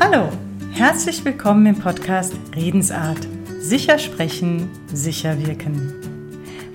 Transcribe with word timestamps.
Hallo, 0.00 0.30
herzlich 0.74 1.24
willkommen 1.24 1.66
im 1.66 1.80
Podcast 1.80 2.32
Redensart. 2.54 3.18
Sicher 3.58 3.98
sprechen, 3.98 4.70
sicher 4.86 5.44
wirken. 5.44 5.92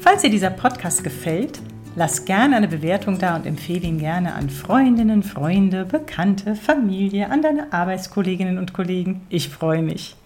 Falls 0.02 0.24
dir 0.24 0.30
dieser 0.30 0.50
Podcast 0.50 1.06
gefällt, 1.06 1.62
lass 1.96 2.26
gerne 2.26 2.58
eine 2.58 2.68
Bewertung 2.68 3.20
da 3.20 3.38
und 3.38 3.46
empfehle 3.46 3.88
ihn 3.88 3.98
gerne 3.98 4.34
an 4.34 4.50
Freundinnen, 4.50 5.24
Freunde, 5.24 5.86
Bekannte, 5.86 6.58
Familie, 6.58 7.30
an 7.32 7.42
deine 7.42 7.72
Arbeitskolleginnen 7.72 8.58
und 8.58 8.74
Kollegen. 8.74 9.26
Ich 9.30 9.48
freue 9.48 9.82
mich. 9.82 10.18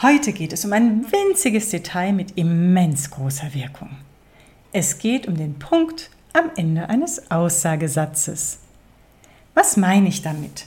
Heute 0.00 0.32
geht 0.32 0.54
es 0.54 0.64
um 0.64 0.72
ein 0.72 1.04
winziges 1.12 1.68
Detail 1.68 2.14
mit 2.14 2.38
immens 2.38 3.10
großer 3.10 3.52
Wirkung. 3.52 3.90
Es 4.72 4.98
geht 4.98 5.28
um 5.28 5.36
den 5.36 5.58
Punkt 5.58 6.08
am 6.32 6.50
Ende 6.56 6.88
eines 6.88 7.30
Aussagesatzes. 7.30 8.60
Was 9.52 9.76
meine 9.76 10.08
ich 10.08 10.22
damit? 10.22 10.66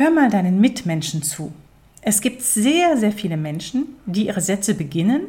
Hör 0.00 0.10
mal 0.10 0.30
deinen 0.30 0.62
Mitmenschen 0.62 1.22
zu. 1.22 1.52
Es 2.00 2.22
gibt 2.22 2.40
sehr, 2.40 2.96
sehr 2.96 3.12
viele 3.12 3.36
Menschen, 3.36 3.96
die 4.06 4.28
ihre 4.28 4.40
Sätze 4.40 4.72
beginnen 4.72 5.26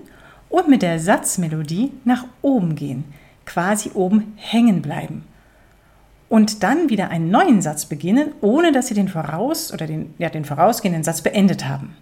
und 0.48 0.70
mit 0.70 0.81
der 0.81 0.98
Satzmelodie 0.98 1.91
nach 2.05 2.23
oben 2.41 2.76
gehen, 2.76 3.03
quasi 3.45 3.91
oben 3.95 4.31
hängen 4.38 4.81
bleiben. 4.81 5.26
Und 6.29 6.63
dann 6.63 6.89
wieder 6.89 7.09
einen 7.09 7.29
neuen 7.29 7.62
Satz 7.62 7.84
beginnen, 7.84 8.31
ohne 8.39 8.71
dass 8.71 8.88
sie 8.88 8.93
den 8.93 9.09
voraus 9.09 9.73
oder 9.73 9.88
den, 9.88 10.13
ja, 10.17 10.29
den 10.29 10.45
vorausgehenden 10.45 11.03
Satz 11.03 11.20
beendet 11.20 11.67
haben. 11.67 11.98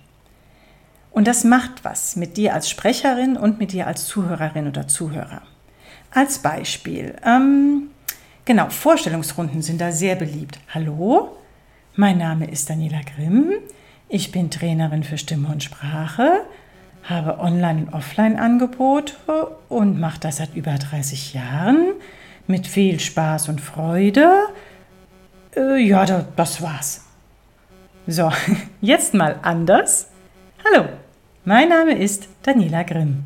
Und 1.09 1.25
das 1.27 1.43
macht 1.43 1.83
was 1.83 2.17
mit 2.17 2.37
dir 2.37 2.53
als 2.53 2.69
Sprecherin 2.69 3.35
und 3.35 3.57
mit 3.57 3.71
dir 3.71 3.87
als 3.87 4.05
Zuhörerin 4.05 4.67
oder 4.67 4.87
Zuhörer. 4.87 5.41
Als 6.11 6.37
Beispiel, 6.37 7.15
ähm, 7.25 7.89
genau, 8.45 8.69
Vorstellungsrunden 8.69 9.63
sind 9.63 9.81
da 9.81 9.91
sehr 9.91 10.15
beliebt. 10.15 10.59
Hallo, 10.71 11.38
mein 11.99 12.17
Name 12.17 12.49
ist 12.49 12.69
Daniela 12.69 13.01
Grimm. 13.01 13.51
Ich 14.07 14.31
bin 14.31 14.49
Trainerin 14.49 15.03
für 15.03 15.17
Stimme 15.17 15.49
und 15.49 15.63
Sprache, 15.63 16.45
habe 17.03 17.39
Online- 17.39 17.87
und 17.87 17.93
Offline-Angebote 17.93 19.15
und 19.67 19.99
mache 19.99 20.21
das 20.21 20.37
seit 20.37 20.55
über 20.55 20.75
30 20.75 21.33
Jahren 21.33 21.91
mit 22.47 22.67
viel 22.67 23.01
Spaß 23.01 23.49
und 23.49 23.59
Freude. 23.59 24.31
Äh, 25.57 25.85
ja, 25.85 26.05
das 26.37 26.61
war's. 26.61 27.03
So, 28.07 28.31
jetzt 28.81 29.13
mal 29.13 29.35
anders. 29.41 30.07
Hallo, 30.63 30.87
mein 31.43 31.67
Name 31.67 31.97
ist 31.97 32.29
Daniela 32.43 32.83
Grimm. 32.83 33.25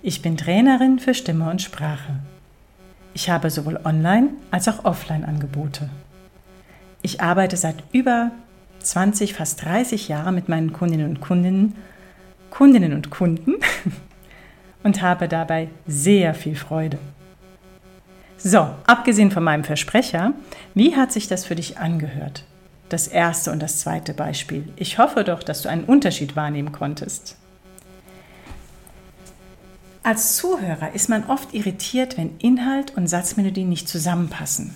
Ich 0.00 0.22
bin 0.22 0.38
Trainerin 0.38 1.00
für 1.00 1.12
Stimme 1.12 1.50
und 1.50 1.60
Sprache. 1.60 2.20
Ich 3.12 3.28
habe 3.28 3.50
sowohl 3.50 3.78
Online- 3.84 4.30
als 4.50 4.68
auch 4.68 4.86
Offline-Angebote. 4.86 5.90
Ich 7.06 7.20
arbeite 7.20 7.56
seit 7.56 7.76
über 7.92 8.32
20, 8.80 9.32
fast 9.32 9.64
30 9.64 10.08
Jahren 10.08 10.34
mit 10.34 10.48
meinen 10.48 10.72
Kundinnen 10.72 11.08
und 11.08 11.20
Kundinnen, 11.20 11.76
Kundinnen 12.50 12.92
und 12.94 13.10
Kunden 13.10 13.54
und 14.82 15.02
habe 15.02 15.28
dabei 15.28 15.68
sehr 15.86 16.34
viel 16.34 16.56
Freude. 16.56 16.98
So, 18.38 18.70
abgesehen 18.88 19.30
von 19.30 19.44
meinem 19.44 19.62
Versprecher, 19.62 20.32
wie 20.74 20.96
hat 20.96 21.12
sich 21.12 21.28
das 21.28 21.44
für 21.44 21.54
dich 21.54 21.78
angehört? 21.78 22.42
Das 22.88 23.06
erste 23.06 23.52
und 23.52 23.62
das 23.62 23.78
zweite 23.78 24.12
Beispiel. 24.12 24.68
Ich 24.74 24.98
hoffe 24.98 25.22
doch, 25.22 25.44
dass 25.44 25.62
du 25.62 25.68
einen 25.68 25.84
Unterschied 25.84 26.34
wahrnehmen 26.34 26.72
konntest. 26.72 27.36
Als 30.02 30.34
Zuhörer 30.34 30.92
ist 30.92 31.08
man 31.08 31.26
oft 31.26 31.54
irritiert, 31.54 32.18
wenn 32.18 32.36
Inhalt 32.38 32.96
und 32.96 33.06
Satzmelodie 33.06 33.62
nicht 33.62 33.88
zusammenpassen. 33.88 34.74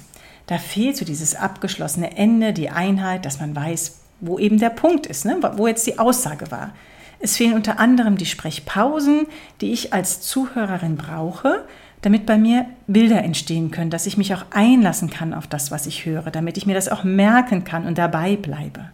Da 0.51 0.59
fehlt 0.59 0.97
so 0.97 1.05
dieses 1.05 1.37
abgeschlossene 1.37 2.17
Ende, 2.17 2.53
die 2.53 2.71
Einheit, 2.71 3.25
dass 3.25 3.39
man 3.39 3.55
weiß, 3.55 4.01
wo 4.19 4.37
eben 4.37 4.59
der 4.59 4.71
Punkt 4.71 5.07
ist, 5.07 5.25
ne? 5.25 5.39
wo 5.55 5.69
jetzt 5.69 5.87
die 5.87 6.01
Aussage 6.01 6.51
war. 6.51 6.73
Es 7.21 7.37
fehlen 7.37 7.55
unter 7.55 7.79
anderem 7.79 8.17
die 8.17 8.27
Sprechpausen, 8.27 9.29
die 9.61 9.71
ich 9.71 9.93
als 9.93 10.23
Zuhörerin 10.23 10.97
brauche, 10.97 11.65
damit 12.03 12.27
bei 12.27 12.37
mir 12.37 12.67
Bilder 12.89 13.23
entstehen 13.23 13.71
können, 13.71 13.91
dass 13.91 14.07
ich 14.07 14.17
mich 14.17 14.35
auch 14.35 14.45
einlassen 14.51 15.09
kann 15.09 15.35
auf 15.35 15.47
das, 15.47 15.71
was 15.71 15.87
ich 15.87 16.05
höre, 16.05 16.33
damit 16.33 16.57
ich 16.57 16.67
mir 16.67 16.75
das 16.75 16.89
auch 16.89 17.05
merken 17.05 17.63
kann 17.63 17.87
und 17.87 17.97
dabei 17.97 18.35
bleibe. 18.35 18.91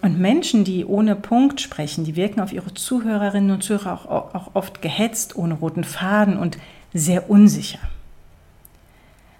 Und 0.00 0.18
Menschen, 0.18 0.64
die 0.64 0.86
ohne 0.86 1.16
Punkt 1.16 1.60
sprechen, 1.60 2.04
die 2.04 2.16
wirken 2.16 2.40
auf 2.40 2.54
ihre 2.54 2.72
Zuhörerinnen 2.72 3.50
und 3.50 3.62
Zuhörer 3.62 3.92
auch, 3.92 4.34
auch 4.34 4.54
oft 4.54 4.80
gehetzt, 4.80 5.36
ohne 5.36 5.52
roten 5.52 5.84
Faden 5.84 6.38
und 6.38 6.56
sehr 6.94 7.28
unsicher. 7.28 7.78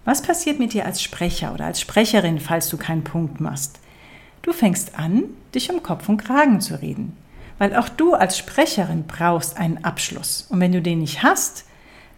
Was 0.04 0.22
passiert 0.22 0.58
mit 0.58 0.72
dir 0.72 0.84
als 0.84 1.02
Sprecher 1.02 1.54
oder 1.54 1.66
als 1.66 1.80
Sprecherin, 1.80 2.40
falls 2.40 2.68
du 2.68 2.76
keinen 2.76 3.04
Punkt 3.04 3.40
machst? 3.40 3.78
Du 4.42 4.52
fängst 4.52 4.98
an, 4.98 5.24
dich 5.54 5.70
um 5.70 5.82
Kopf 5.82 6.08
und 6.08 6.16
Kragen 6.16 6.60
zu 6.60 6.80
reden, 6.80 7.16
weil 7.58 7.76
auch 7.76 7.88
du 7.88 8.14
als 8.14 8.36
Sprecherin 8.36 9.04
brauchst 9.06 9.56
einen 9.56 9.84
Abschluss. 9.84 10.46
Und 10.50 10.58
wenn 10.58 10.72
du 10.72 10.82
den 10.82 10.98
nicht 10.98 11.22
hast, 11.22 11.64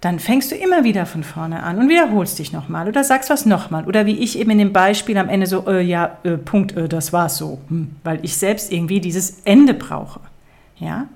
dann 0.00 0.18
fängst 0.18 0.50
du 0.50 0.54
immer 0.54 0.84
wieder 0.84 1.06
von 1.06 1.22
vorne 1.22 1.62
an 1.62 1.78
und 1.78 1.88
wiederholst 1.88 2.38
dich 2.38 2.52
nochmal 2.52 2.88
oder 2.88 3.04
sagst 3.04 3.30
was 3.30 3.46
nochmal. 3.46 3.86
Oder 3.86 4.04
wie 4.06 4.18
ich 4.18 4.38
eben 4.38 4.50
in 4.50 4.58
dem 4.58 4.72
Beispiel 4.72 5.16
am 5.16 5.28
Ende 5.28 5.46
so, 5.46 5.66
äh, 5.66 5.80
ja, 5.80 6.18
äh, 6.24 6.36
Punkt, 6.36 6.76
äh, 6.76 6.88
das 6.88 7.12
war's 7.12 7.38
so, 7.38 7.60
hm, 7.68 7.96
weil 8.04 8.20
ich 8.22 8.36
selbst 8.36 8.72
irgendwie 8.72 9.00
dieses 9.00 9.40
Ende 9.44 9.72
brauche. 9.72 10.20
Ja? 10.78 11.06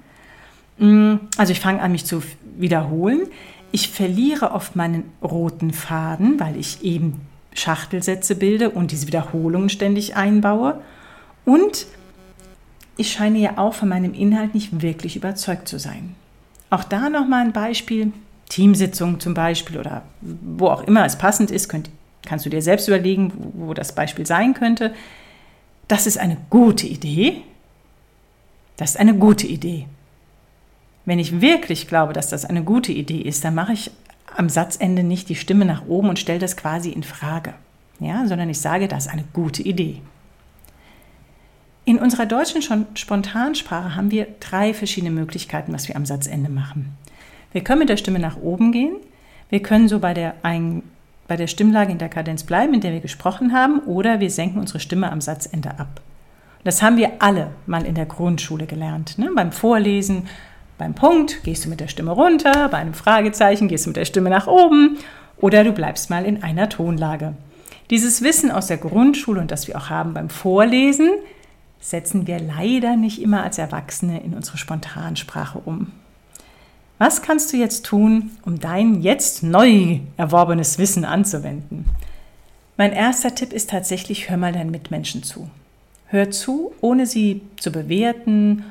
Hm, 0.78 1.20
also 1.36 1.52
ich 1.52 1.60
fange 1.60 1.82
an, 1.82 1.92
mich 1.92 2.06
zu 2.06 2.22
wiederholen. 2.58 3.22
Ich 3.70 3.90
verliere 3.90 4.52
oft 4.52 4.76
meinen 4.76 5.12
roten 5.22 5.72
Faden, 5.72 6.40
weil 6.40 6.56
ich 6.56 6.82
eben 6.82 7.20
Schachtelsätze 7.52 8.34
bilde 8.34 8.70
und 8.70 8.90
diese 8.90 9.06
Wiederholungen 9.06 9.68
ständig 9.68 10.16
einbaue. 10.16 10.80
Und 11.44 11.86
ich 12.96 13.12
scheine 13.12 13.38
ja 13.38 13.58
auch 13.58 13.74
von 13.74 13.88
meinem 13.88 14.14
Inhalt 14.14 14.54
nicht 14.54 14.82
wirklich 14.82 15.16
überzeugt 15.16 15.68
zu 15.68 15.78
sein. 15.78 16.14
Auch 16.70 16.84
da 16.84 17.08
nochmal 17.08 17.44
ein 17.44 17.52
Beispiel, 17.52 18.12
Teamsitzung 18.48 19.20
zum 19.20 19.34
Beispiel 19.34 19.78
oder 19.78 20.02
wo 20.20 20.68
auch 20.68 20.82
immer 20.82 21.04
es 21.04 21.16
passend 21.16 21.50
ist, 21.50 21.68
könnt, 21.68 21.90
kannst 22.26 22.46
du 22.46 22.50
dir 22.50 22.62
selbst 22.62 22.88
überlegen, 22.88 23.32
wo, 23.36 23.68
wo 23.68 23.74
das 23.74 23.94
Beispiel 23.94 24.26
sein 24.26 24.54
könnte. 24.54 24.94
Das 25.86 26.06
ist 26.06 26.18
eine 26.18 26.36
gute 26.50 26.86
Idee. 26.86 27.42
Das 28.76 28.90
ist 28.90 28.96
eine 28.96 29.14
gute 29.14 29.46
Idee. 29.46 29.86
Wenn 31.08 31.18
ich 31.18 31.40
wirklich 31.40 31.88
glaube, 31.88 32.12
dass 32.12 32.28
das 32.28 32.44
eine 32.44 32.62
gute 32.62 32.92
Idee 32.92 33.22
ist, 33.22 33.42
dann 33.42 33.54
mache 33.54 33.72
ich 33.72 33.90
am 34.36 34.50
Satzende 34.50 35.02
nicht 35.02 35.30
die 35.30 35.36
Stimme 35.36 35.64
nach 35.64 35.86
oben 35.86 36.10
und 36.10 36.18
stelle 36.18 36.38
das 36.38 36.54
quasi 36.54 36.90
in 36.90 37.02
Frage, 37.02 37.54
ja, 37.98 38.26
sondern 38.26 38.50
ich 38.50 38.60
sage, 38.60 38.88
das 38.88 39.06
ist 39.06 39.12
eine 39.12 39.24
gute 39.32 39.62
Idee. 39.62 40.02
In 41.86 41.98
unserer 41.98 42.26
deutschen 42.26 42.60
Spontansprache 42.94 43.96
haben 43.96 44.10
wir 44.10 44.26
drei 44.38 44.74
verschiedene 44.74 45.10
Möglichkeiten, 45.10 45.72
was 45.72 45.88
wir 45.88 45.96
am 45.96 46.04
Satzende 46.04 46.50
machen. 46.50 46.94
Wir 47.52 47.64
können 47.64 47.78
mit 47.78 47.88
der 47.88 47.96
Stimme 47.96 48.18
nach 48.18 48.36
oben 48.36 48.70
gehen, 48.70 48.96
wir 49.48 49.62
können 49.62 49.88
so 49.88 50.00
bei 50.00 50.12
der, 50.12 50.34
ein, 50.42 50.82
bei 51.26 51.36
der 51.38 51.46
Stimmlage 51.46 51.90
in 51.90 51.96
der 51.96 52.10
Kadenz 52.10 52.42
bleiben, 52.42 52.74
in 52.74 52.82
der 52.82 52.92
wir 52.92 53.00
gesprochen 53.00 53.54
haben, 53.54 53.78
oder 53.86 54.20
wir 54.20 54.30
senken 54.30 54.60
unsere 54.60 54.78
Stimme 54.78 55.10
am 55.10 55.22
Satzende 55.22 55.70
ab. 55.78 56.02
Das 56.64 56.82
haben 56.82 56.98
wir 56.98 57.12
alle 57.20 57.52
mal 57.64 57.86
in 57.86 57.94
der 57.94 58.04
Grundschule 58.04 58.66
gelernt. 58.66 59.16
Ne? 59.16 59.30
Beim 59.34 59.52
Vorlesen, 59.52 60.28
beim 60.78 60.94
Punkt 60.94 61.42
gehst 61.42 61.64
du 61.64 61.68
mit 61.68 61.80
der 61.80 61.88
Stimme 61.88 62.12
runter, 62.12 62.68
bei 62.68 62.78
einem 62.78 62.94
Fragezeichen 62.94 63.68
gehst 63.68 63.84
du 63.84 63.90
mit 63.90 63.96
der 63.96 64.04
Stimme 64.04 64.30
nach 64.30 64.46
oben 64.46 64.98
oder 65.36 65.64
du 65.64 65.72
bleibst 65.72 66.08
mal 66.08 66.24
in 66.24 66.42
einer 66.42 66.68
Tonlage. 66.68 67.34
Dieses 67.90 68.22
Wissen 68.22 68.50
aus 68.50 68.68
der 68.68 68.76
Grundschule 68.76 69.40
und 69.40 69.50
das 69.50 69.66
wir 69.66 69.76
auch 69.76 69.90
haben 69.90 70.14
beim 70.14 70.30
Vorlesen, 70.30 71.10
setzen 71.80 72.26
wir 72.26 72.38
leider 72.38 72.96
nicht 72.96 73.20
immer 73.20 73.42
als 73.42 73.58
Erwachsene 73.58 74.22
in 74.22 74.34
unsere 74.34 74.58
Spontansprache 74.58 75.58
um. 75.58 75.92
Was 76.98 77.22
kannst 77.22 77.52
du 77.52 77.56
jetzt 77.56 77.86
tun, 77.86 78.32
um 78.44 78.58
dein 78.58 79.02
jetzt 79.02 79.42
neu 79.42 80.00
erworbenes 80.16 80.78
Wissen 80.78 81.04
anzuwenden? 81.04 81.86
Mein 82.76 82.92
erster 82.92 83.34
Tipp 83.34 83.52
ist 83.52 83.70
tatsächlich, 83.70 84.30
hör 84.30 84.36
mal 84.36 84.52
deinen 84.52 84.70
Mitmenschen 84.70 85.22
zu. 85.22 85.48
Hör 86.06 86.30
zu, 86.30 86.72
ohne 86.80 87.06
sie 87.06 87.42
zu 87.58 87.70
bewerten 87.70 88.64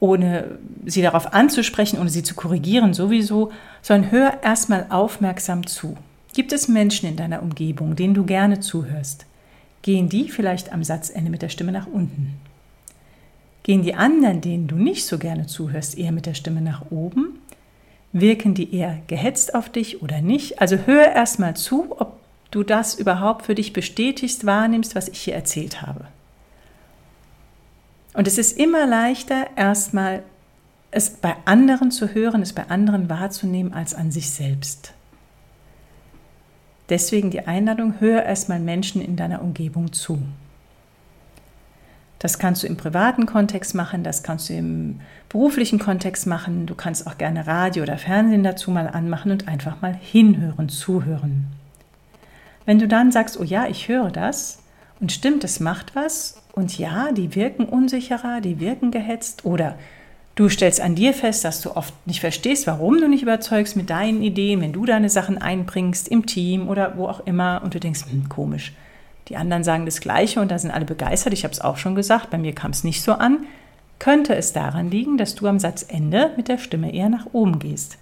ohne 0.00 0.58
sie 0.84 1.02
darauf 1.02 1.32
anzusprechen, 1.32 1.98
ohne 1.98 2.10
sie 2.10 2.22
zu 2.22 2.34
korrigieren 2.34 2.94
sowieso, 2.94 3.52
sondern 3.82 4.10
hör 4.10 4.42
erstmal 4.42 4.86
aufmerksam 4.90 5.66
zu. 5.66 5.96
Gibt 6.34 6.52
es 6.52 6.68
Menschen 6.68 7.08
in 7.08 7.16
deiner 7.16 7.42
Umgebung, 7.42 7.96
denen 7.96 8.14
du 8.14 8.24
gerne 8.24 8.60
zuhörst? 8.60 9.26
Gehen 9.82 10.08
die 10.08 10.30
vielleicht 10.30 10.72
am 10.72 10.82
Satzende 10.82 11.30
mit 11.30 11.42
der 11.42 11.48
Stimme 11.48 11.72
nach 11.72 11.86
unten? 11.86 12.34
Gehen 13.62 13.82
die 13.82 13.94
anderen, 13.94 14.40
denen 14.40 14.66
du 14.66 14.76
nicht 14.76 15.06
so 15.06 15.18
gerne 15.18 15.46
zuhörst, 15.46 15.96
eher 15.96 16.12
mit 16.12 16.26
der 16.26 16.34
Stimme 16.34 16.60
nach 16.60 16.90
oben? 16.90 17.38
Wirken 18.12 18.54
die 18.54 18.74
eher 18.74 18.98
gehetzt 19.06 19.54
auf 19.54 19.70
dich 19.70 20.02
oder 20.02 20.20
nicht? 20.20 20.60
Also 20.60 20.76
hör 20.86 21.12
erstmal 21.12 21.54
zu, 21.54 21.94
ob 21.98 22.18
du 22.50 22.62
das 22.62 22.94
überhaupt 22.94 23.46
für 23.46 23.54
dich 23.54 23.72
bestätigst, 23.72 24.46
wahrnimmst, 24.46 24.94
was 24.94 25.08
ich 25.08 25.20
hier 25.20 25.34
erzählt 25.34 25.82
habe. 25.82 26.06
Und 28.14 28.26
es 28.26 28.38
ist 28.38 28.56
immer 28.58 28.86
leichter, 28.86 29.48
erstmal 29.56 30.22
es 30.90 31.10
bei 31.10 31.34
anderen 31.44 31.90
zu 31.90 32.14
hören, 32.14 32.40
es 32.40 32.52
bei 32.52 32.68
anderen 32.68 33.10
wahrzunehmen, 33.10 33.74
als 33.74 33.94
an 33.94 34.12
sich 34.12 34.30
selbst. 34.30 34.94
Deswegen 36.88 37.30
die 37.30 37.46
Einladung, 37.46 37.94
hör 37.98 38.22
erstmal 38.22 38.60
Menschen 38.60 39.02
in 39.02 39.16
deiner 39.16 39.42
Umgebung 39.42 39.92
zu. 39.92 40.22
Das 42.20 42.38
kannst 42.38 42.62
du 42.62 42.66
im 42.66 42.76
privaten 42.76 43.26
Kontext 43.26 43.74
machen, 43.74 44.02
das 44.04 44.22
kannst 44.22 44.48
du 44.48 44.54
im 44.54 45.00
beruflichen 45.28 45.78
Kontext 45.78 46.26
machen. 46.26 46.64
Du 46.64 46.74
kannst 46.74 47.06
auch 47.06 47.18
gerne 47.18 47.46
Radio 47.46 47.82
oder 47.82 47.98
Fernsehen 47.98 48.44
dazu 48.44 48.70
mal 48.70 48.88
anmachen 48.88 49.32
und 49.32 49.48
einfach 49.48 49.82
mal 49.82 49.94
hinhören, 49.94 50.68
zuhören. 50.68 51.48
Wenn 52.64 52.78
du 52.78 52.88
dann 52.88 53.12
sagst, 53.12 53.38
oh 53.38 53.42
ja, 53.42 53.66
ich 53.66 53.88
höre 53.88 54.10
das 54.10 54.63
und 55.00 55.12
stimmt, 55.12 55.44
es 55.44 55.60
macht 55.60 55.94
was 55.94 56.42
und 56.52 56.78
ja, 56.78 57.12
die 57.12 57.34
wirken 57.34 57.66
unsicherer, 57.66 58.40
die 58.40 58.60
wirken 58.60 58.90
gehetzt 58.90 59.44
oder 59.44 59.76
du 60.34 60.48
stellst 60.48 60.80
an 60.80 60.94
dir 60.94 61.14
fest, 61.14 61.44
dass 61.44 61.60
du 61.60 61.76
oft 61.76 61.94
nicht 62.06 62.20
verstehst, 62.20 62.66
warum 62.66 63.00
du 63.00 63.08
nicht 63.08 63.22
überzeugst 63.22 63.76
mit 63.76 63.90
deinen 63.90 64.22
Ideen, 64.22 64.60
wenn 64.60 64.72
du 64.72 64.84
deine 64.84 65.10
Sachen 65.10 65.38
einbringst 65.38 66.08
im 66.08 66.26
Team 66.26 66.68
oder 66.68 66.96
wo 66.96 67.06
auch 67.06 67.26
immer 67.26 67.62
und 67.64 67.74
du 67.74 67.80
denkst, 67.80 68.04
hm, 68.08 68.28
komisch, 68.28 68.72
die 69.28 69.36
anderen 69.36 69.64
sagen 69.64 69.86
das 69.86 70.00
Gleiche 70.00 70.40
und 70.40 70.50
da 70.50 70.58
sind 70.58 70.70
alle 70.70 70.84
begeistert. 70.84 71.32
Ich 71.32 71.44
habe 71.44 71.52
es 71.52 71.60
auch 71.60 71.78
schon 71.78 71.94
gesagt, 71.94 72.30
bei 72.30 72.38
mir 72.38 72.54
kam 72.54 72.72
es 72.72 72.84
nicht 72.84 73.02
so 73.02 73.12
an. 73.12 73.46
Könnte 73.98 74.34
es 74.34 74.52
daran 74.52 74.90
liegen, 74.90 75.16
dass 75.16 75.34
du 75.34 75.46
am 75.46 75.58
Satzende 75.58 76.32
mit 76.36 76.48
der 76.48 76.58
Stimme 76.58 76.92
eher 76.92 77.08
nach 77.08 77.26
oben 77.32 77.58
gehst? 77.58 77.96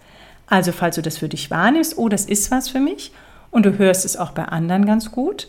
Also, 0.46 0.72
falls 0.72 0.96
du 0.96 1.02
das 1.02 1.18
für 1.18 1.28
dich 1.28 1.50
wahrnimmst, 1.50 1.96
oh, 1.96 2.08
das 2.08 2.24
ist 2.24 2.50
was 2.50 2.68
für 2.68 2.80
mich 2.80 3.12
und 3.50 3.64
du 3.64 3.78
hörst 3.78 4.04
es 4.04 4.16
auch 4.16 4.32
bei 4.32 4.44
anderen 4.44 4.84
ganz 4.84 5.12
gut, 5.12 5.48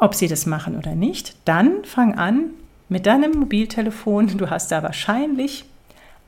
ob 0.00 0.14
sie 0.14 0.28
das 0.28 0.46
machen 0.46 0.76
oder 0.76 0.94
nicht, 0.94 1.34
dann 1.44 1.84
fang 1.84 2.14
an 2.14 2.50
mit 2.88 3.06
deinem 3.06 3.32
Mobiltelefon. 3.32 4.38
Du 4.38 4.50
hast 4.50 4.70
da 4.70 4.82
wahrscheinlich 4.82 5.64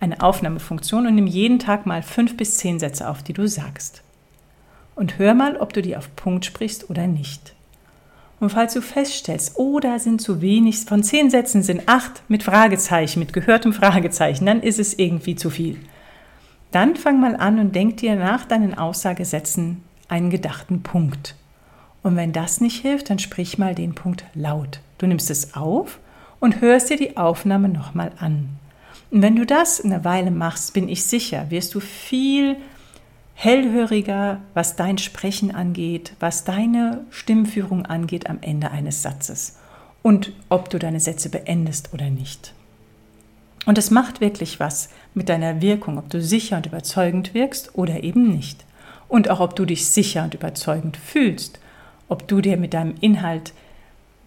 eine 0.00 0.20
Aufnahmefunktion 0.22 1.06
und 1.06 1.14
nimm 1.14 1.26
jeden 1.26 1.58
Tag 1.58 1.86
mal 1.86 2.02
fünf 2.02 2.36
bis 2.36 2.56
zehn 2.56 2.78
Sätze 2.78 3.08
auf, 3.08 3.22
die 3.22 3.32
du 3.32 3.46
sagst. 3.46 4.02
Und 4.94 5.18
hör 5.18 5.34
mal, 5.34 5.56
ob 5.56 5.72
du 5.72 5.82
die 5.82 5.96
auf 5.96 6.14
Punkt 6.16 6.44
sprichst 6.44 6.90
oder 6.90 7.06
nicht. 7.06 7.54
Und 8.40 8.50
falls 8.50 8.72
du 8.72 8.80
feststellst, 8.80 9.52
oh, 9.56 9.80
da 9.80 9.98
sind 9.98 10.22
zu 10.22 10.40
wenig, 10.40 10.80
von 10.86 11.02
zehn 11.02 11.30
Sätzen 11.30 11.62
sind 11.62 11.82
acht 11.86 12.22
mit 12.28 12.42
Fragezeichen, 12.42 13.20
mit 13.20 13.34
gehörtem 13.34 13.74
Fragezeichen, 13.74 14.46
dann 14.46 14.62
ist 14.62 14.78
es 14.78 14.98
irgendwie 14.98 15.36
zu 15.36 15.50
viel. 15.50 15.78
Dann 16.70 16.96
fang 16.96 17.20
mal 17.20 17.36
an 17.36 17.58
und 17.58 17.74
denk 17.74 17.98
dir 17.98 18.16
nach 18.16 18.46
deinen 18.46 18.74
Aussagesätzen 18.74 19.82
einen 20.08 20.30
gedachten 20.30 20.82
Punkt. 20.82 21.34
Und 22.02 22.16
wenn 22.16 22.32
das 22.32 22.60
nicht 22.60 22.80
hilft, 22.80 23.10
dann 23.10 23.18
sprich 23.18 23.58
mal 23.58 23.74
den 23.74 23.94
Punkt 23.94 24.24
laut. 24.34 24.80
Du 24.98 25.06
nimmst 25.06 25.30
es 25.30 25.54
auf 25.54 25.98
und 26.40 26.60
hörst 26.60 26.90
dir 26.90 26.96
die 26.96 27.16
Aufnahme 27.16 27.68
nochmal 27.68 28.12
an. 28.18 28.48
Und 29.10 29.22
wenn 29.22 29.36
du 29.36 29.44
das 29.44 29.84
eine 29.84 30.04
Weile 30.04 30.30
machst, 30.30 30.72
bin 30.72 30.88
ich 30.88 31.04
sicher, 31.04 31.50
wirst 31.50 31.74
du 31.74 31.80
viel 31.80 32.56
hellhöriger, 33.34 34.40
was 34.54 34.76
dein 34.76 34.98
Sprechen 34.98 35.54
angeht, 35.54 36.12
was 36.20 36.44
deine 36.44 37.04
Stimmführung 37.10 37.86
angeht 37.86 38.28
am 38.28 38.38
Ende 38.42 38.70
eines 38.70 39.02
Satzes 39.02 39.56
und 40.02 40.32
ob 40.48 40.70
du 40.70 40.78
deine 40.78 41.00
Sätze 41.00 41.30
beendest 41.30 41.92
oder 41.92 42.10
nicht. 42.10 42.54
Und 43.66 43.78
es 43.78 43.90
macht 43.90 44.20
wirklich 44.20 44.60
was 44.60 44.90
mit 45.14 45.28
deiner 45.28 45.60
Wirkung, 45.60 45.98
ob 45.98 46.08
du 46.10 46.20
sicher 46.20 46.56
und 46.56 46.66
überzeugend 46.66 47.34
wirkst 47.34 47.74
oder 47.74 48.02
eben 48.02 48.28
nicht. 48.28 48.64
Und 49.08 49.28
auch 49.28 49.40
ob 49.40 49.56
du 49.56 49.64
dich 49.64 49.88
sicher 49.88 50.24
und 50.24 50.34
überzeugend 50.34 50.96
fühlst, 50.96 51.58
ob 52.10 52.28
du 52.28 52.42
dir 52.42 52.58
mit 52.58 52.74
deinem 52.74 52.96
Inhalt, 53.00 53.54